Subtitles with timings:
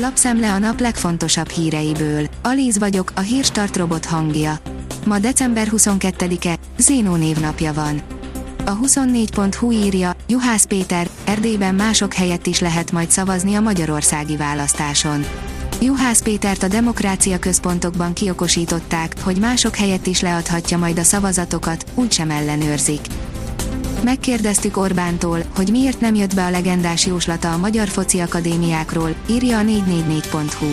[0.00, 2.26] Lapszemle a nap legfontosabb híreiből.
[2.42, 4.58] Alíz vagyok, a hírstart robot hangja.
[5.06, 8.02] Ma december 22-e, Zénó névnapja van.
[8.64, 15.24] A 24.hu írja, Juhász Péter, Erdélyben mások helyett is lehet majd szavazni a magyarországi választáson.
[15.80, 22.30] Juhász Pétert a demokrácia központokban kiokosították, hogy mások helyett is leadhatja majd a szavazatokat, úgysem
[22.30, 23.00] ellenőrzik.
[24.02, 29.58] Megkérdeztük Orbántól, hogy miért nem jött be a legendás jóslata a Magyar Foci Akadémiákról, írja
[29.58, 30.66] a 444.hu.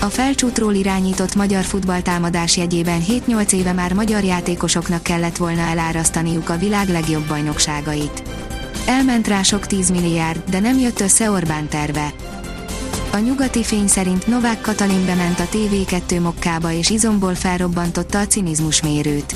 [0.00, 6.58] A felcsútról irányított magyar futballtámadás jegyében 7-8 éve már magyar játékosoknak kellett volna elárasztaniuk a
[6.58, 8.22] világ legjobb bajnokságait.
[8.86, 12.12] Elment rá sok 10 milliárd, de nem jött össze Orbán terve.
[13.12, 18.82] A nyugati fény szerint Novák Katalin bement a TV2 mokkába és izomból felrobbantotta a cinizmus
[18.82, 19.34] mérőt.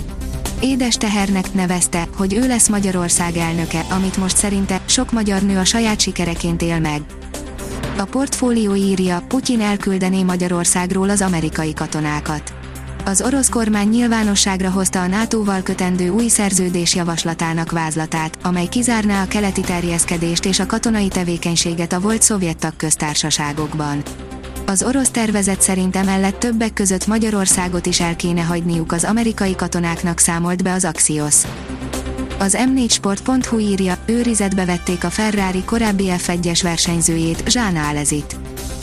[0.61, 5.65] Édes tehernek nevezte, hogy ő lesz Magyarország elnöke, amit most szerinte sok magyar nő a
[5.65, 7.03] saját sikereként él meg.
[7.99, 12.53] A portfólió írja, Putyin elküldené Magyarországról az amerikai katonákat.
[13.05, 19.29] Az orosz kormány nyilvánosságra hozta a NATO-val kötendő új szerződés javaslatának vázlatát, amely kizárná a
[19.29, 24.03] keleti terjeszkedést és a katonai tevékenységet a volt szovjet tagköztársaságokban.
[24.71, 30.19] Az orosz tervezet szerint emellett többek között Magyarországot is el kéne hagyniuk az amerikai katonáknak
[30.19, 31.35] számolt be az Axios.
[32.39, 38.37] Az m4sport.hu írja, őrizetbe vették a Ferrari korábbi F1-es versenyzőjét, Zsán Álezit.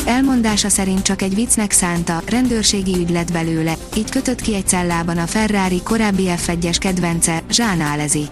[0.06, 5.18] Elmondása szerint csak egy viccnek szánta, rendőrségi ügy lett belőle, így kötött ki egy cellában
[5.18, 8.28] a Ferrari korábbi F1-es kedvence, Zsán Álezi.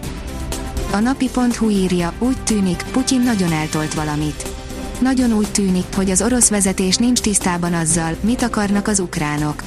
[0.92, 4.55] A napi.hu írja, úgy tűnik, Putyin nagyon eltolt valamit.
[5.00, 9.64] Nagyon úgy tűnik, hogy az orosz vezetés nincs tisztában azzal, mit akarnak az ukránok.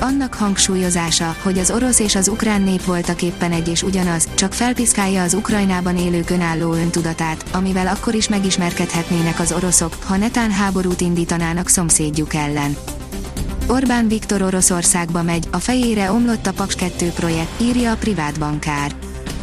[0.00, 4.52] Annak hangsúlyozása, hogy az orosz és az ukrán nép voltak éppen egy és ugyanaz, csak
[4.52, 11.00] felpiszkálja az Ukrajnában élők önálló öntudatát, amivel akkor is megismerkedhetnének az oroszok, ha netán háborút
[11.00, 12.76] indítanának szomszédjuk ellen.
[13.66, 18.92] Orbán Viktor Oroszországba megy, a fejére omlott a Paks 2 projekt, írja a privát bankár.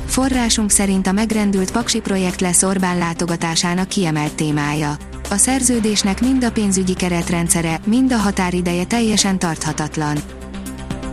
[0.05, 4.97] Forrásunk szerint a megrendült Paksi projekt lesz Orbán látogatásának kiemelt témája.
[5.35, 10.17] A szerződésnek mind a pénzügyi keretrendszere, mind a határideje teljesen tarthatatlan.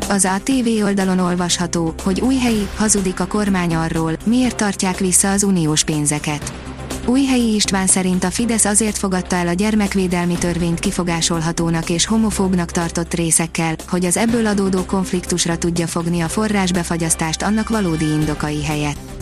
[0.08, 5.42] Az ATV oldalon olvasható, hogy új helyi hazudik a kormány arról, miért tartják vissza az
[5.42, 6.52] uniós pénzeket.
[7.06, 13.14] Újhelyi István szerint a Fidesz azért fogadta el a gyermekvédelmi törvényt kifogásolhatónak és homofóbnak tartott
[13.14, 19.21] részekkel, hogy az ebből adódó konfliktusra tudja fogni a forrásbefagyasztást annak valódi indokai helyett.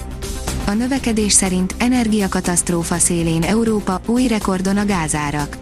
[0.70, 5.56] A növekedés szerint energiakatasztrófa szélén Európa új rekordon a gázárak.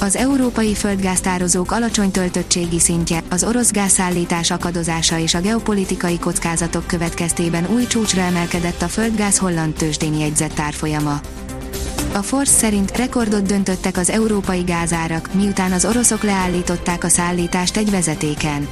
[0.00, 7.66] Az európai földgáztározók alacsony töltöttségi szintje, az orosz gázszállítás akadozása és a geopolitikai kockázatok következtében
[7.72, 11.20] új csúcsra emelkedett a földgáz holland tőzsdén jegyzett árfolyama.
[12.12, 17.90] A Force szerint rekordot döntöttek az európai gázárak, miután az oroszok leállították a szállítást egy
[17.90, 18.68] vezetéken.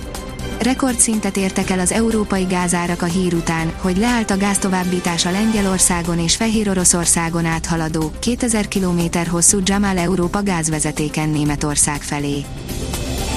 [0.60, 6.36] Rekordszintet értek el az európai gázárak a hír után, hogy leállt a gáztovábbítása Lengyelországon és
[6.36, 12.44] Fehér Oroszországon áthaladó, 2000 km hosszú Jamal Európa gázvezetéken Németország felé.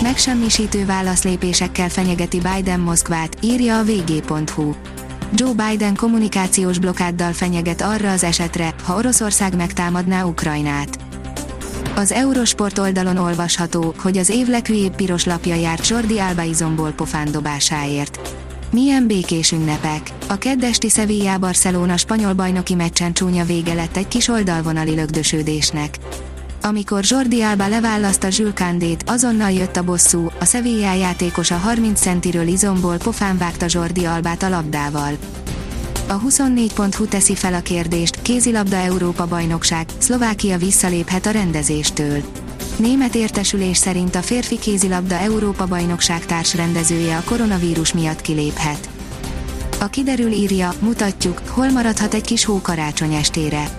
[0.02, 4.74] Megsemmisítő válaszlépésekkel fenyegeti Biden Moszkvát, írja a vg.hu.
[5.34, 11.11] Joe Biden kommunikációs blokáddal fenyeget arra az esetre, ha Oroszország megtámadná Ukrajnát.
[11.96, 18.36] Az Eurosport oldalon olvasható, hogy az év leghülyébb piros lapja járt Jordi Alba izomból pofándobásáért.
[18.72, 20.12] Milyen békés ünnepek!
[20.28, 25.98] A keddesti Sevilla Barcelona spanyol bajnoki meccsen csúnya vége lett egy kis oldalvonali lögdösödésnek.
[26.62, 32.98] Amikor Jordi Alba leválaszta Kandét, azonnal jött a bosszú, a Sevilla játékosa 30 centiről izomból
[32.98, 35.18] pofán vágta Jordi Albát a labdával.
[36.12, 42.22] A 24.hu teszi fel a kérdést, kézilabda Európa bajnokság, Szlovákia visszaléphet a rendezéstől.
[42.76, 48.90] Német értesülés szerint a férfi kézilabda Európa bajnokság társrendezője a koronavírus miatt kiléphet.
[49.80, 53.70] A kiderül írja, mutatjuk, hol maradhat egy kis hó karácsony estére.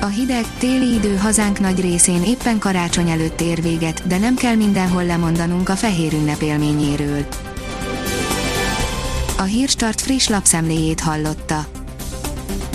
[0.00, 4.54] A hideg, téli idő hazánk nagy részén éppen karácsony előtt ér véget, de nem kell
[4.54, 7.26] mindenhol lemondanunk a fehér ünnep élményéről.
[9.38, 11.79] A Hírstart friss lapszemléjét hallotta.